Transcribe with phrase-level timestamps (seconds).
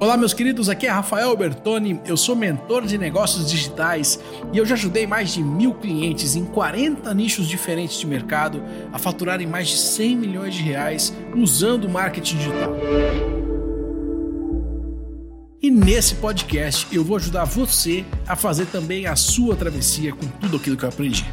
[0.00, 4.18] Olá, meus queridos, aqui é Rafael Bertoni, eu sou mentor de negócios digitais
[4.50, 8.62] e eu já ajudei mais de mil clientes em 40 nichos diferentes de mercado
[8.94, 12.74] a faturarem mais de 100 milhões de reais usando marketing digital.
[15.60, 20.56] E nesse podcast eu vou ajudar você a fazer também a sua travessia com tudo
[20.56, 21.26] aquilo que eu aprendi.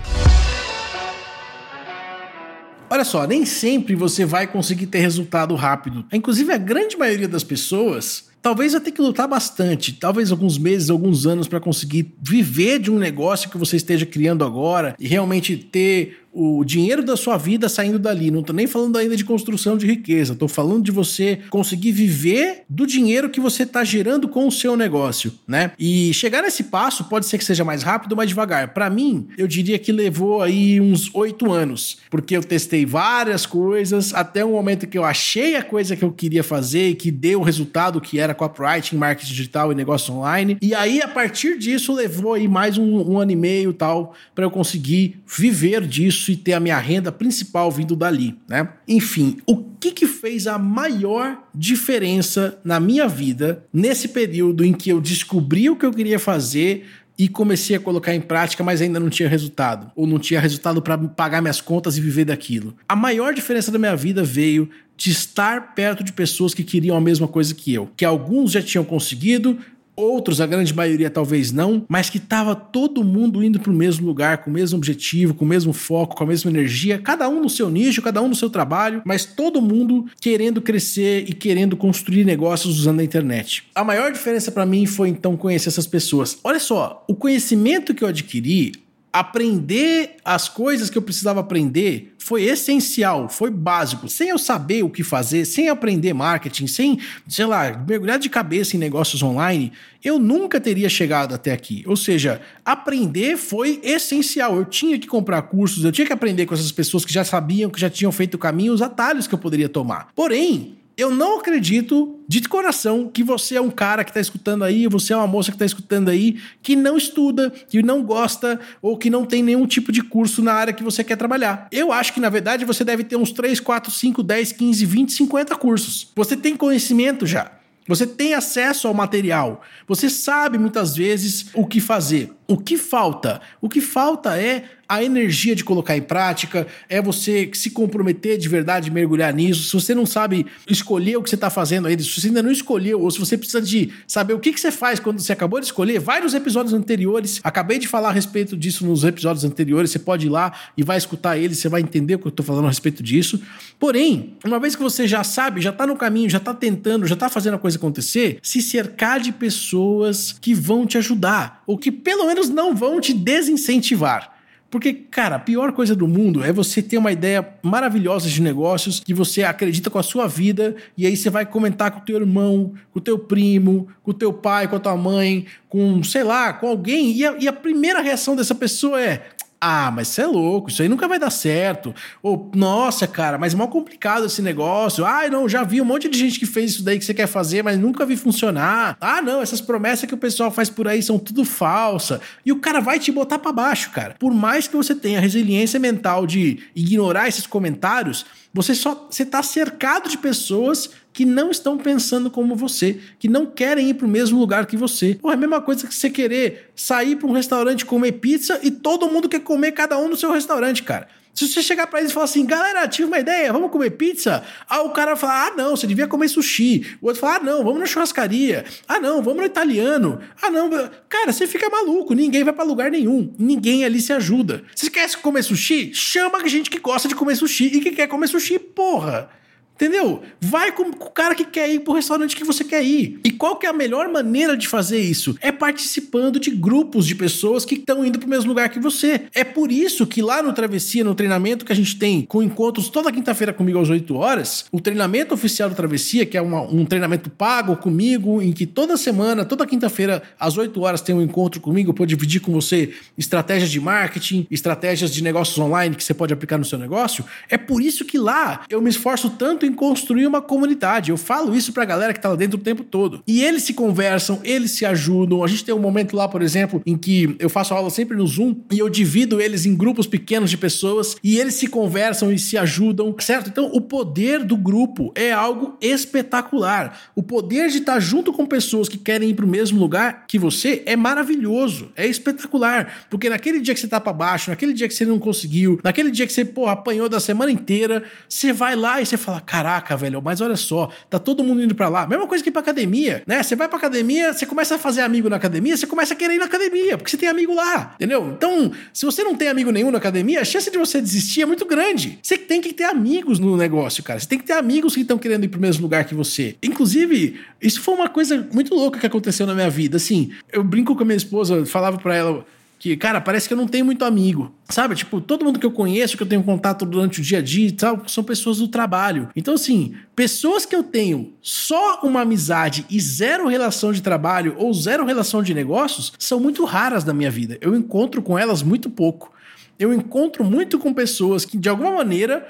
[2.90, 6.06] Olha só, nem sempre você vai conseguir ter resultado rápido.
[6.12, 10.90] Inclusive, a grande maioria das pessoas talvez vai ter que lutar bastante, talvez alguns meses,
[10.90, 15.58] alguns anos para conseguir viver de um negócio que você esteja criando agora e realmente
[15.58, 18.30] ter o dinheiro da sua vida saindo dali.
[18.30, 22.64] Não tô nem falando ainda de construção de riqueza, tô falando de você conseguir viver
[22.70, 25.72] do dinheiro que você tá gerando com o seu negócio, né?
[25.80, 28.74] E chegar nesse passo pode ser que seja mais rápido ou mais devagar.
[28.74, 34.14] Para mim, eu diria que levou aí uns oito anos, porque eu testei várias coisas
[34.14, 37.40] até o momento que eu achei a coisa que eu queria fazer e que deu
[37.40, 40.58] o resultado que era copywriting, marketing digital e negócio online.
[40.62, 44.46] E aí, a partir disso, levou aí mais um, um ano e meio tal para
[44.46, 48.68] eu conseguir viver disso isso e ter a minha renda principal vindo dali, né?
[48.88, 54.90] Enfim, o que que fez a maior diferença na minha vida nesse período em que
[54.90, 56.86] eu descobri o que eu queria fazer,
[57.20, 60.84] e comecei a colocar em prática, mas ainda não tinha resultado, ou não tinha resultado
[60.84, 62.76] para pagar minhas contas e viver daquilo.
[62.88, 67.02] A maior diferença da minha vida veio de estar perto de pessoas que queriam a
[67.02, 69.58] mesma coisa que eu, que alguns já tinham conseguido,
[69.98, 74.06] outros, a grande maioria talvez não, mas que estava todo mundo indo para o mesmo
[74.06, 77.42] lugar, com o mesmo objetivo, com o mesmo foco, com a mesma energia, cada um
[77.42, 81.76] no seu nicho, cada um no seu trabalho, mas todo mundo querendo crescer e querendo
[81.76, 83.64] construir negócios usando a internet.
[83.74, 86.38] A maior diferença para mim foi então conhecer essas pessoas.
[86.44, 88.87] Olha só, o conhecimento que eu adquiri
[89.20, 94.08] aprender as coisas que eu precisava aprender foi essencial, foi básico.
[94.08, 98.76] Sem eu saber o que fazer, sem aprender marketing, sem, sei lá, mergulhar de cabeça
[98.76, 99.72] em negócios online,
[100.04, 101.84] eu nunca teria chegado até aqui.
[101.88, 104.56] Ou seja, aprender foi essencial.
[104.56, 107.72] Eu tinha que comprar cursos, eu tinha que aprender com essas pessoas que já sabiam,
[107.72, 110.10] que já tinham feito o caminho, os atalhos que eu poderia tomar.
[110.14, 114.88] Porém, eu não acredito de coração que você é um cara que está escutando aí,
[114.88, 118.98] você é uma moça que está escutando aí, que não estuda, que não gosta ou
[118.98, 121.68] que não tem nenhum tipo de curso na área que você quer trabalhar.
[121.72, 125.14] Eu acho que, na verdade, você deve ter uns 3, 4, 5, 10, 15, 20,
[125.14, 126.12] 50 cursos.
[126.16, 127.52] Você tem conhecimento já.
[127.88, 129.62] Você tem acesso ao material.
[129.88, 132.37] Você sabe muitas vezes o que fazer.
[132.48, 133.42] O que falta?
[133.60, 138.48] O que falta é a energia de colocar em prática, é você se comprometer de
[138.48, 139.64] verdade, mergulhar nisso.
[139.64, 142.52] Se você não sabe escolher o que você está fazendo aí, se você ainda não
[142.52, 145.60] escolheu, ou se você precisa de saber o que, que você faz quando você acabou
[145.60, 147.42] de escolher, vai nos episódios anteriores.
[147.44, 149.92] Acabei de falar a respeito disso nos episódios anteriores.
[149.92, 152.46] Você pode ir lá e vai escutar eles, você vai entender o que eu estou
[152.46, 153.42] falando a respeito disso.
[153.78, 157.16] Porém, uma vez que você já sabe, já está no caminho, já está tentando, já
[157.16, 161.92] está fazendo a coisa acontecer, se cercar de pessoas que vão te ajudar, ou que
[161.92, 164.36] pelo menos não vão te desincentivar.
[164.70, 169.00] Porque, cara, a pior coisa do mundo é você ter uma ideia maravilhosa de negócios
[169.00, 172.18] que você acredita com a sua vida e aí você vai comentar com o teu
[172.18, 176.24] irmão, com o teu primo, com o teu pai, com a tua mãe, com, sei
[176.24, 179.30] lá, com alguém e a, e a primeira reação dessa pessoa é
[179.70, 181.94] ah, mas você é louco, isso aí nunca vai dar certo.
[182.24, 185.06] Ou, nossa, cara, mas é mal complicado esse negócio.
[185.06, 187.28] Ah, não, já vi um monte de gente que fez isso daí que você quer
[187.28, 188.96] fazer, mas nunca vi funcionar.
[189.02, 192.22] Ah, não, essas promessas que o pessoal faz por aí são tudo falsa.
[192.46, 194.16] E o cara vai te botar para baixo, cara.
[194.18, 198.26] Por mais que você tenha resiliência mental de ignorar esses comentários,
[198.58, 203.46] você só você tá cercado de pessoas que não estão pensando como você, que não
[203.46, 205.16] querem ir para o mesmo lugar que você.
[205.16, 208.72] Pô, é a mesma coisa que você querer sair para um restaurante comer pizza e
[208.72, 211.08] todo mundo quer comer cada um no seu restaurante, cara.
[211.38, 214.44] Se você chegar para eles e falar assim, galera, tive uma ideia, vamos comer pizza?
[214.68, 216.98] Aí o cara vai falar, ah, não, você devia comer sushi.
[217.00, 218.66] O outro fala, ah, não, vamos na churrascaria.
[218.88, 220.20] Ah, não, vamos no italiano.
[220.42, 220.68] Ah, não.
[221.08, 223.32] Cara, você fica maluco, ninguém vai para lugar nenhum.
[223.38, 224.64] Ninguém ali se ajuda.
[224.76, 225.94] Você quer comer sushi?
[225.94, 229.30] Chama gente que gosta de comer sushi e que quer comer sushi, porra.
[229.78, 230.24] Entendeu?
[230.42, 233.20] Vai com, o cara que quer ir pro restaurante que você quer ir.
[233.24, 235.38] E qual que é a melhor maneira de fazer isso?
[235.40, 239.22] É participando de grupos de pessoas que estão indo pro mesmo lugar que você.
[239.36, 242.90] É por isso que lá no Travessia, no treinamento que a gente tem com encontros
[242.90, 246.84] toda quinta-feira comigo às 8 horas, o treinamento oficial do Travessia, que é uma, um
[246.84, 251.62] treinamento pago comigo, em que toda semana, toda quinta-feira, às 8 horas, tem um encontro
[251.62, 256.34] comigo, eu dividir com você estratégias de marketing, estratégias de negócios online que você pode
[256.34, 257.24] aplicar no seu negócio.
[257.48, 261.12] É por isso que lá eu me esforço tanto em construir uma comunidade.
[261.12, 263.22] Eu falo isso pra galera que tá lá dentro o tempo todo.
[263.28, 265.44] E eles se conversam, eles se ajudam.
[265.44, 268.26] A gente tem um momento lá, por exemplo, em que eu faço aula sempre no
[268.26, 272.40] Zoom e eu divido eles em grupos pequenos de pessoas e eles se conversam e
[272.40, 273.50] se ajudam, certo?
[273.50, 277.00] Então, o poder do grupo é algo espetacular.
[277.16, 280.84] O poder de estar junto com pessoas que querem ir pro mesmo lugar que você
[280.86, 283.06] é maravilhoso, é espetacular.
[283.10, 286.12] Porque naquele dia que você tá pra baixo, naquele dia que você não conseguiu, naquele
[286.12, 289.98] dia que você, pô, apanhou da semana inteira, você vai lá e você fala: caraca,
[289.98, 292.06] velho, mas olha só, tá todo mundo indo para lá.
[292.06, 293.42] Mesma coisa que pra academia, né?
[293.42, 296.36] Você vai pra academia, você começa a fazer amigo na academia, você começa a querer
[296.36, 298.34] ir na academia, porque você tem amigo lá, entendeu?
[298.38, 301.46] Então, se você não tem amigo nenhum na academia, a chance de você desistir é
[301.46, 302.20] muito grande.
[302.22, 304.20] Você tem que ter amigos no negócio, cara.
[304.20, 306.56] Você tem que ter amigos que estão querendo ir pro mesmo lugar que você.
[306.62, 309.98] Inclusive, isso foi uma coisa muito louca que aconteceu na minha vida.
[309.98, 312.46] Assim, eu brinco com a minha esposa, falava para ela
[312.80, 314.54] que, cara, parece que eu não tenho muito amigo.
[314.70, 314.96] Sabe?
[314.96, 317.68] Tipo, todo mundo que eu conheço, que eu tenho contato durante o dia a dia
[317.68, 319.30] e tal, são pessoas do trabalho.
[319.36, 324.74] Então, assim, pessoas que eu tenho só uma amizade e zero relação de trabalho ou
[324.74, 327.58] zero relação de negócios são muito raras na minha vida.
[327.62, 329.32] Eu encontro com elas muito pouco.
[329.80, 332.48] Eu encontro muito com pessoas que, de alguma maneira,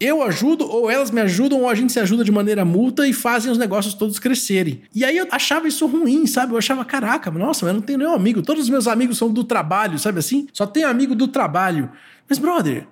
[0.00, 3.12] eu ajudo, ou elas me ajudam, ou a gente se ajuda de maneira multa e
[3.12, 4.82] fazem os negócios todos crescerem.
[4.94, 6.52] E aí eu achava isso ruim, sabe?
[6.52, 8.42] Eu achava, caraca, nossa, eu não tenho nenhum amigo.
[8.42, 10.46] Todos os meus amigos são do trabalho, sabe assim?
[10.52, 11.90] Só tenho amigo do trabalho.
[12.28, 12.86] Mas, brother,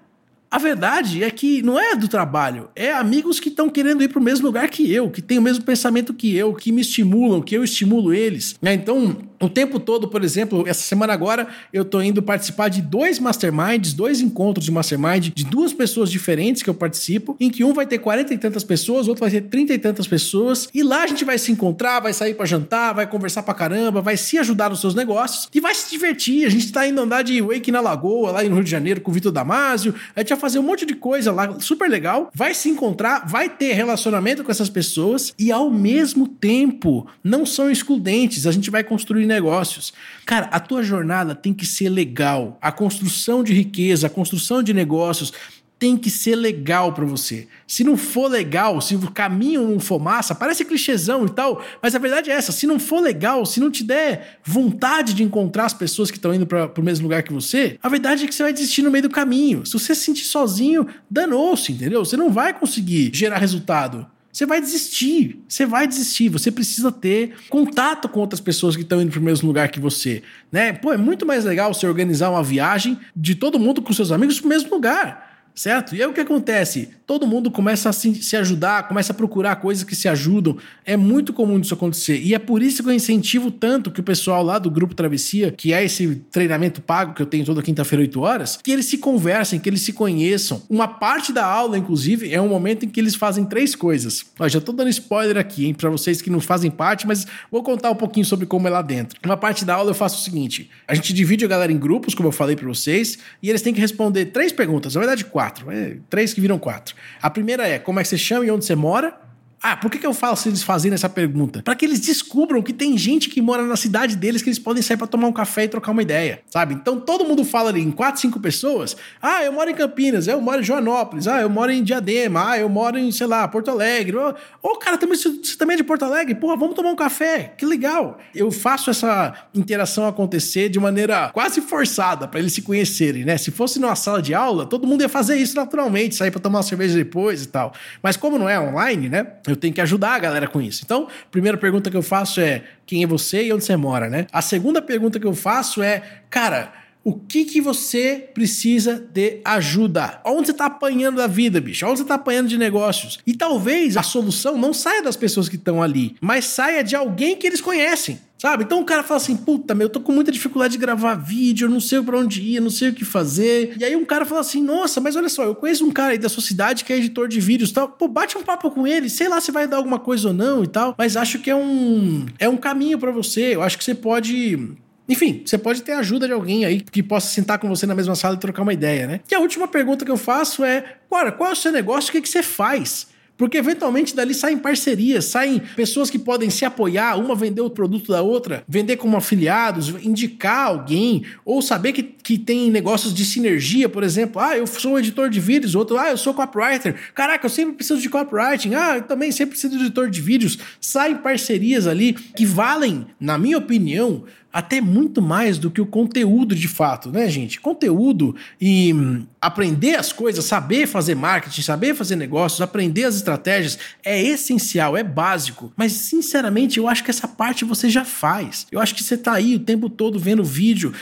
[0.50, 4.20] a verdade é que não é do trabalho, é amigos que estão querendo ir para
[4.20, 7.42] o mesmo lugar que eu, que têm o mesmo pensamento que eu, que me estimulam,
[7.42, 8.56] que eu estimulo eles.
[8.62, 8.74] Né?
[8.74, 13.18] Então, o tempo todo, por exemplo, essa semana agora eu tô indo participar de dois
[13.18, 17.72] masterminds, dois encontros de mastermind de duas pessoas diferentes que eu participo, em que um
[17.72, 21.02] vai ter quarenta e tantas pessoas, outro vai ter trinta e tantas pessoas, e lá
[21.02, 24.38] a gente vai se encontrar, vai sair para jantar, vai conversar pra caramba, vai se
[24.38, 26.46] ajudar nos seus negócios e vai se divertir.
[26.46, 29.10] A gente tá indo andar de wake na lagoa, lá no Rio de Janeiro com
[29.10, 32.54] o Vitor Damasio, a gente vai fazer um monte de coisa lá, super legal, vai
[32.54, 38.46] se encontrar, vai ter relacionamento com essas pessoas e ao mesmo tempo não são excludentes,
[38.46, 39.92] a gente vai construir negócios.
[40.24, 42.58] Cara, a tua jornada tem que ser legal.
[42.60, 45.32] A construção de riqueza, a construção de negócios
[45.78, 47.48] tem que ser legal para você.
[47.66, 51.94] Se não for legal, se o caminho não for massa, parece clichêzão e tal, mas
[51.94, 55.66] a verdade é essa: se não for legal, se não te der vontade de encontrar
[55.66, 58.34] as pessoas que estão indo para o mesmo lugar que você, a verdade é que
[58.34, 59.66] você vai desistir no meio do caminho.
[59.66, 62.04] Se você se sentir sozinho, danou-se, entendeu?
[62.04, 65.42] Você não vai conseguir gerar resultado você vai desistir.
[65.48, 66.28] Você vai desistir.
[66.28, 69.80] Você precisa ter contato com outras pessoas que estão indo para o mesmo lugar que
[69.80, 70.22] você.
[70.52, 70.74] Né?
[70.74, 74.38] Pô, é muito mais legal você organizar uma viagem de todo mundo com seus amigos
[74.38, 75.25] para o mesmo lugar
[75.56, 75.96] certo?
[75.96, 76.90] E aí o que acontece?
[77.06, 80.58] Todo mundo começa a se, se, ajudar, começa a procurar coisas que se ajudam.
[80.84, 82.20] É muito comum isso acontecer.
[82.20, 85.50] E é por isso que eu incentivo tanto que o pessoal lá do Grupo Travessia,
[85.50, 88.98] que é esse treinamento pago que eu tenho toda quinta-feira, 8 horas, que eles se
[88.98, 90.62] conversem, que eles se conheçam.
[90.68, 94.26] Uma parte da aula, inclusive, é um momento em que eles fazem três coisas.
[94.38, 97.62] Ó, já tô dando spoiler aqui, hein, pra vocês que não fazem parte, mas vou
[97.62, 99.18] contar um pouquinho sobre como é lá dentro.
[99.24, 102.14] Uma parte da aula eu faço o seguinte: a gente divide a galera em grupos,
[102.14, 105.45] como eu falei para vocês, e eles têm que responder três perguntas, na verdade, quatro
[105.46, 105.70] quatro.
[105.70, 106.94] É, três que viram quatro.
[107.22, 109.18] A primeira é como é que você chama e onde você mora.
[109.62, 111.62] Ah, por que, que eu faço eles fazendo essa pergunta?
[111.62, 114.82] Para que eles descubram que tem gente que mora na cidade deles que eles podem
[114.82, 116.74] sair para tomar um café e trocar uma ideia, sabe?
[116.74, 118.96] Então todo mundo fala ali em quatro, cinco pessoas.
[119.20, 122.58] Ah, eu moro em Campinas, eu moro em Joanópolis, ah, eu moro em Diadema, ah,
[122.58, 124.16] eu moro em, sei lá, Porto Alegre.
[124.16, 126.34] Ô, oh, cara, também, você também é de Porto Alegre?
[126.34, 128.18] Porra, vamos tomar um café, que legal.
[128.34, 133.38] Eu faço essa interação acontecer de maneira quase forçada para eles se conhecerem, né?
[133.38, 136.58] Se fosse numa sala de aula, todo mundo ia fazer isso naturalmente, sair para tomar
[136.58, 137.72] uma cerveja depois e tal.
[138.02, 139.26] Mas como não é online, né?
[139.46, 140.82] Eu tenho que ajudar a galera com isso.
[140.84, 144.08] Então, a primeira pergunta que eu faço é: quem é você e onde você mora,
[144.08, 144.26] né?
[144.32, 146.72] A segunda pergunta que eu faço é: cara,
[147.06, 150.20] o que que você precisa de ajuda?
[150.24, 151.86] Onde você tá apanhando da vida, bicho?
[151.86, 153.20] Onde você tá apanhando de negócios?
[153.24, 157.36] E talvez a solução não saia das pessoas que estão ali, mas saia de alguém
[157.36, 158.18] que eles conhecem.
[158.46, 158.62] Sabe?
[158.62, 161.66] Então o cara fala assim: puta, meu, eu tô com muita dificuldade de gravar vídeo,
[161.66, 163.74] eu não sei para onde ir, não sei o que fazer.
[163.76, 166.18] E aí um cara fala assim: nossa, mas olha só, eu conheço um cara aí
[166.18, 167.88] da sua cidade que é editor de vídeos e tal.
[167.88, 170.62] Pô, bate um papo com ele, sei lá se vai dar alguma coisa ou não
[170.62, 170.94] e tal.
[170.96, 173.56] Mas acho que é um, é um caminho para você.
[173.56, 174.76] Eu acho que você pode
[175.08, 178.14] enfim, você pode ter ajuda de alguém aí que possa sentar com você na mesma
[178.14, 179.20] sala e trocar uma ideia, né?
[179.28, 182.10] E a última pergunta que eu faço é: cara, qual é o seu negócio?
[182.10, 183.08] O que, que você faz?
[183.36, 188.10] Porque eventualmente dali saem parcerias, saem pessoas que podem se apoiar, uma vender o produto
[188.12, 193.88] da outra, vender como afiliados, indicar alguém, ou saber que que tem negócios de sinergia,
[193.88, 194.42] por exemplo.
[194.42, 196.96] Ah, eu sou editor de vídeos, outro, ah, eu sou copywriter.
[197.14, 198.74] Caraca, eu sempre preciso de copywriting.
[198.74, 200.58] Ah, eu também sempre preciso de editor de vídeos.
[200.80, 204.24] Saem parcerias ali que valem, na minha opinião,
[204.56, 207.60] até muito mais do que o conteúdo de fato, né, gente?
[207.60, 213.78] Conteúdo e hum, aprender as coisas, saber fazer marketing, saber fazer negócios, aprender as estratégias
[214.02, 215.70] é essencial, é básico.
[215.76, 218.66] Mas, sinceramente, eu acho que essa parte você já faz.
[218.72, 220.94] Eu acho que você tá aí o tempo todo vendo vídeo.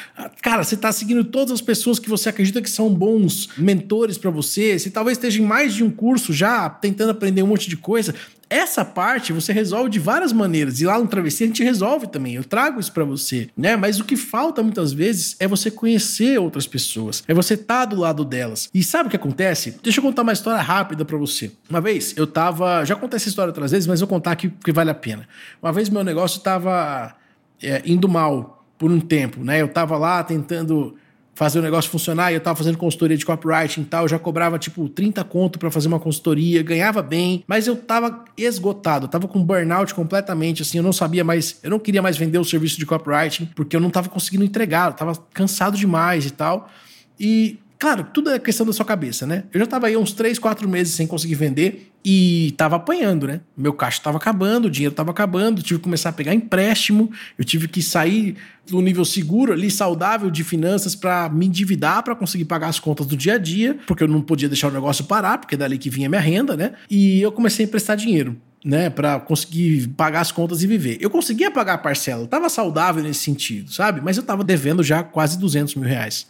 [0.42, 4.30] Cara, você tá seguindo todas as pessoas que você acredita que são bons mentores para
[4.30, 4.78] você.
[4.78, 8.14] Você talvez esteja em mais de um curso já tentando aprender um monte de coisa.
[8.48, 10.80] Essa parte você resolve de várias maneiras.
[10.80, 12.34] E lá no travesseiro a gente resolve também.
[12.34, 13.76] Eu trago isso para você, né?
[13.76, 17.22] Mas o que falta muitas vezes é você conhecer outras pessoas.
[17.26, 18.68] É você estar tá do lado delas.
[18.72, 19.78] E sabe o que acontece?
[19.82, 21.50] Deixa eu contar uma história rápida para você.
[21.68, 22.84] Uma vez eu tava.
[22.84, 25.28] Já contei essa história outras vezes, mas vou contar aqui porque vale a pena.
[25.62, 27.14] Uma vez meu negócio tava
[27.62, 29.60] é, indo mal por um tempo, né?
[29.60, 30.94] Eu tava lá tentando
[31.34, 34.18] fazer o negócio funcionar, e eu tava fazendo consultoria de copywriting e tal, eu já
[34.18, 39.26] cobrava tipo 30 conto para fazer uma consultoria, ganhava bem, mas eu tava esgotado, tava
[39.26, 42.78] com burnout completamente, assim, eu não sabia mais, eu não queria mais vender o serviço
[42.78, 46.70] de copywriting, porque eu não tava conseguindo entregar, eu tava cansado demais e tal.
[47.18, 49.44] E Claro, tudo é questão da sua cabeça, né?
[49.52, 53.42] Eu já tava aí uns 3, 4 meses sem conseguir vender e tava apanhando, né?
[53.54, 57.44] Meu caixa tava acabando, o dinheiro tava acabando, tive que começar a pegar empréstimo, eu
[57.44, 58.36] tive que sair
[58.66, 63.06] do nível seguro ali, saudável de finanças para me endividar para conseguir pagar as contas
[63.06, 65.76] do dia a dia, porque eu não podia deixar o negócio parar, porque é dali
[65.76, 66.72] que vinha minha renda, né?
[66.88, 70.96] E eu comecei a emprestar dinheiro né, para conseguir pagar as contas e viver.
[71.02, 74.00] Eu conseguia pagar a parcela, tava saudável nesse sentido, sabe?
[74.00, 76.26] Mas eu tava devendo já quase 200 mil reais.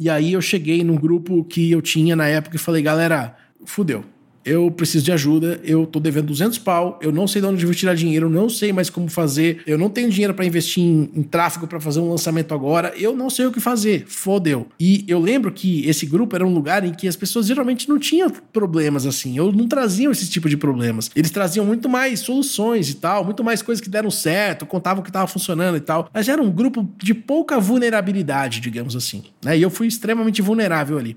[0.00, 4.02] E aí eu cheguei num grupo que eu tinha na época e falei, galera, fudeu
[4.50, 7.72] eu preciso de ajuda, eu tô devendo 200 pau, eu não sei de onde vou
[7.72, 11.08] tirar dinheiro, eu não sei mais como fazer, eu não tenho dinheiro para investir em,
[11.14, 14.66] em tráfego para fazer um lançamento agora, eu não sei o que fazer, fodeu.
[14.78, 17.96] E eu lembro que esse grupo era um lugar em que as pessoas geralmente não
[17.96, 21.12] tinham problemas assim, ou não traziam esse tipo de problemas.
[21.14, 25.10] Eles traziam muito mais soluções e tal, muito mais coisas que deram certo, contavam que
[25.10, 29.56] estava funcionando e tal, mas era um grupo de pouca vulnerabilidade, digamos assim, né?
[29.56, 31.16] E eu fui extremamente vulnerável ali.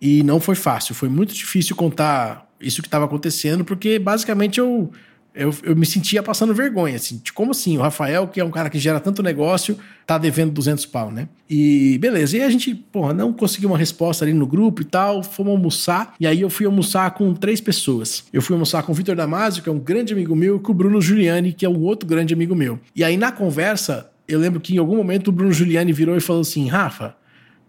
[0.00, 4.90] E não foi fácil, foi muito difícil contar isso que estava acontecendo, porque basicamente eu,
[5.34, 8.50] eu, eu, me sentia passando vergonha, assim, de como assim, o Rafael, que é um
[8.50, 11.28] cara que gera tanto negócio, tá devendo 200 pau, né?
[11.48, 15.22] E beleza, e a gente, porra, não conseguiu uma resposta ali no grupo e tal,
[15.22, 18.24] fomos almoçar, e aí eu fui almoçar com três pessoas.
[18.32, 20.72] Eu fui almoçar com o Vitor Damasio, que é um grande amigo meu, e com
[20.72, 22.80] o Bruno Giuliani, que é um outro grande amigo meu.
[22.96, 26.20] E aí na conversa, eu lembro que em algum momento o Bruno Giuliani virou e
[26.20, 27.14] falou assim, Rafa,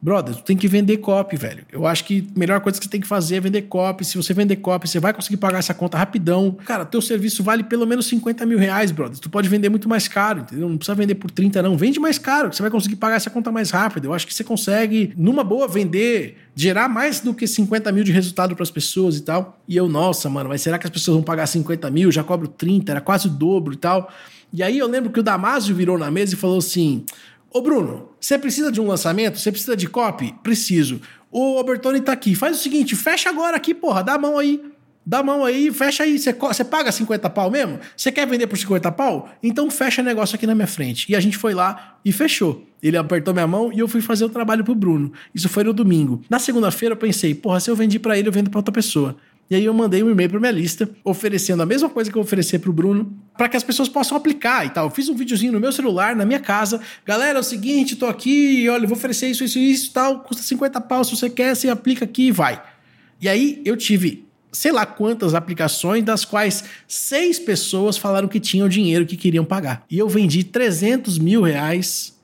[0.01, 1.65] Brother, tu tem que vender copy, velho.
[1.71, 4.05] Eu acho que a melhor coisa que você tem que fazer é vender copy.
[4.05, 6.57] Se você vender copy, você vai conseguir pagar essa conta rapidão.
[6.65, 9.19] Cara, teu serviço vale pelo menos 50 mil reais, brother.
[9.19, 10.69] Tu pode vender muito mais caro, entendeu?
[10.69, 11.75] Não precisa vender por 30, não.
[11.77, 14.05] Vende mais caro, você vai conseguir pagar essa conta mais rápido.
[14.05, 18.13] Eu acho que você consegue, numa boa, vender, gerar mais do que 50 mil de
[18.13, 19.59] resultado para as pessoas e tal.
[19.67, 22.09] E eu, nossa, mano, mas será que as pessoas vão pagar 50 mil?
[22.09, 24.09] Já cobro 30, era quase o dobro e tal.
[24.51, 27.05] E aí eu lembro que o Damásio virou na mesa e falou assim:
[27.51, 29.39] Ô Bruno, você precisa de um lançamento?
[29.39, 30.35] Você precisa de copy?
[30.43, 31.01] Preciso.
[31.31, 32.35] O Albertoni tá aqui.
[32.35, 34.61] Faz o seguinte, fecha agora aqui, porra, dá a mão aí.
[35.05, 36.19] Dá a mão aí, fecha aí.
[36.19, 37.79] Você, paga 50 pau mesmo?
[37.97, 39.29] Você quer vender por 50 pau?
[39.41, 41.11] Então fecha negócio aqui na minha frente.
[41.11, 42.63] E a gente foi lá e fechou.
[42.81, 45.11] Ele apertou minha mão e eu fui fazer o trabalho pro Bruno.
[45.33, 46.21] Isso foi no domingo.
[46.29, 49.15] Na segunda-feira eu pensei, porra, se eu vendi para ele, eu vendo para outra pessoa.
[49.49, 52.21] E aí eu mandei um e-mail para minha lista, oferecendo a mesma coisa que eu
[52.21, 54.85] ofereci para o Bruno, para que as pessoas possam aplicar e tal.
[54.85, 56.79] Eu fiz um videozinho no meu celular, na minha casa.
[57.03, 60.79] Galera, é o seguinte, tô aqui, olha, vou oferecer isso, isso, isso, tal, custa 50
[60.81, 62.61] pau, se você quer, você aplica aqui e vai.
[63.19, 68.67] E aí eu tive sei lá quantas aplicações, das quais seis pessoas falaram que tinham
[68.67, 69.83] dinheiro que queriam pagar.
[69.89, 72.17] E eu vendi 300 mil reais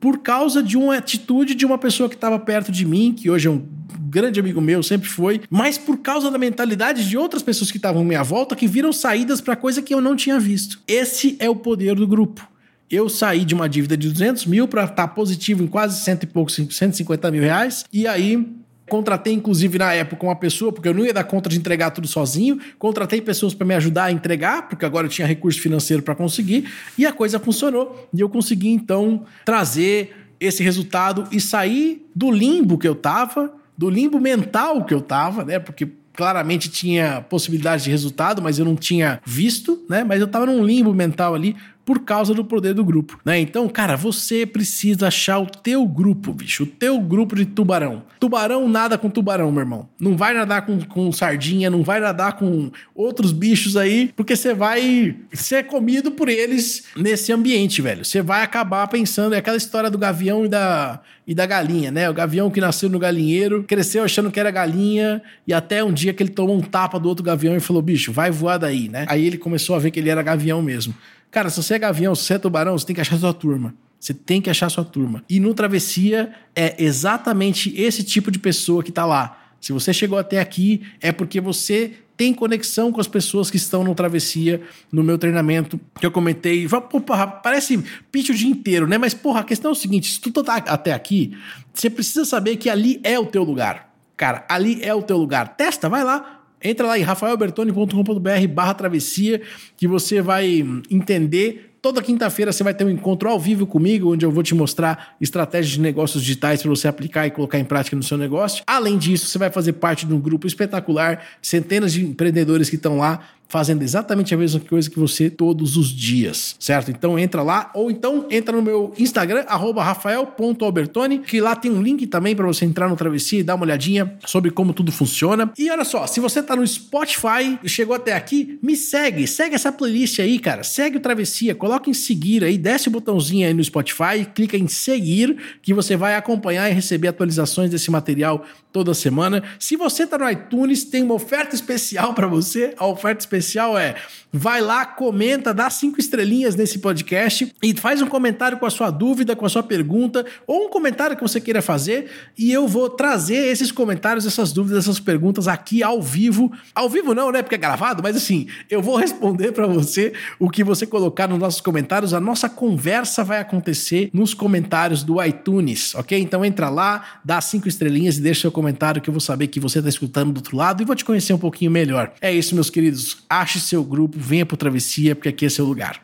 [0.00, 3.46] por causa de uma atitude de uma pessoa que estava perto de mim, que hoje
[3.46, 3.64] é um
[4.12, 8.02] grande amigo meu, sempre foi, mas por causa da mentalidade de outras pessoas que estavam
[8.02, 10.78] à minha volta que viram saídas para coisa que eu não tinha visto.
[10.86, 12.46] Esse é o poder do grupo.
[12.90, 16.24] Eu saí de uma dívida de 200 mil para estar tá positivo em quase cento
[16.24, 18.46] e poucos, 150 mil reais, e aí
[18.88, 22.06] Contratei, inclusive, na época, uma pessoa, porque eu não ia dar conta de entregar tudo
[22.06, 22.58] sozinho.
[22.78, 26.70] Contratei pessoas para me ajudar a entregar, porque agora eu tinha recurso financeiro para conseguir.
[26.98, 28.06] E a coisa funcionou.
[28.12, 33.88] E eu consegui, então, trazer esse resultado e sair do limbo que eu tava, do
[33.90, 35.58] limbo mental que eu tava, né?
[35.58, 40.04] Porque claramente tinha possibilidade de resultado, mas eu não tinha visto, né?
[40.04, 43.38] Mas eu tava num limbo mental ali por causa do poder do grupo, né?
[43.40, 48.04] Então, cara, você precisa achar o teu grupo, bicho, o teu grupo de tubarão.
[48.20, 49.88] Tubarão nada com tubarão, meu irmão.
[49.98, 54.54] Não vai nadar com, com sardinha, não vai nadar com outros bichos aí, porque você
[54.54, 58.04] vai ser comido por eles nesse ambiente, velho.
[58.04, 62.08] Você vai acabar pensando, é aquela história do gavião e da, e da galinha, né?
[62.08, 66.12] O gavião que nasceu no galinheiro, cresceu achando que era galinha, e até um dia
[66.12, 69.04] que ele tomou um tapa do outro gavião e falou: bicho, vai voar daí, né?
[69.08, 70.94] Aí ele começou a ver que ele era gavião mesmo.
[71.32, 73.74] Cara, se você é gavião, se você é tubarão, você tem que achar sua turma.
[73.98, 75.24] Você tem que achar sua turma.
[75.30, 79.38] E no Travessia é exatamente esse tipo de pessoa que tá lá.
[79.58, 83.82] Se você chegou até aqui, é porque você tem conexão com as pessoas que estão
[83.82, 84.60] no Travessia,
[84.92, 86.68] no meu treinamento, que eu comentei.
[87.06, 88.98] Porra, parece pitch o dia inteiro, né?
[88.98, 91.34] Mas, porra, a questão é o seguinte: se tu tá até aqui,
[91.72, 93.90] você precisa saber que ali é o teu lugar.
[94.18, 95.56] Cara, ali é o teu lugar.
[95.56, 99.40] Testa, vai lá, Entra lá em rafaelbertoni.com.br barra travessia
[99.76, 104.24] que você vai entender Toda quinta-feira você vai ter um encontro ao vivo comigo, onde
[104.24, 107.96] eu vou te mostrar estratégias de negócios digitais para você aplicar e colocar em prática
[107.96, 108.62] no seu negócio.
[108.68, 112.98] Além disso, você vai fazer parte de um grupo espetacular, centenas de empreendedores que estão
[112.98, 116.90] lá fazendo exatamente a mesma coisa que você todos os dias, certo?
[116.90, 122.06] Então entra lá, ou então entra no meu Instagram, rafael.albertoni, que lá tem um link
[122.06, 125.52] também para você entrar no Travessia e dar uma olhadinha sobre como tudo funciona.
[125.58, 129.54] E olha só, se você tá no Spotify e chegou até aqui, me segue, segue
[129.54, 133.52] essa playlist aí, cara, segue o Travessia, coloca em seguir aí, desce o botãozinho aí
[133.52, 138.94] no Spotify, clica em seguir, que você vai acompanhar e receber atualizações desse material toda
[138.94, 139.42] semana.
[139.58, 142.72] Se você tá no iTunes, tem uma oferta especial para você.
[142.78, 143.96] A oferta especial é:
[144.32, 148.90] vai lá, comenta, dá cinco estrelinhas nesse podcast e faz um comentário com a sua
[148.90, 152.88] dúvida, com a sua pergunta ou um comentário que você queira fazer e eu vou
[152.88, 156.50] trazer esses comentários, essas dúvidas, essas perguntas aqui ao vivo.
[156.74, 157.42] Ao vivo não, né?
[157.42, 161.38] Porque é gravado, mas assim, eu vou responder para você o que você colocar nos
[161.38, 162.14] nossos comentários.
[162.14, 166.18] A nossa conversa vai acontecer nos comentários do iTunes, ok?
[166.18, 169.60] Então entra lá, dá cinco estrelinhas e deixa seu comentário que eu vou saber que
[169.60, 172.12] você está escutando do outro lado e vou te conhecer um pouquinho melhor.
[172.20, 173.18] É isso, meus queridos.
[173.28, 176.00] Ache seu grupo, venha pro Travessia, porque aqui é seu lugar.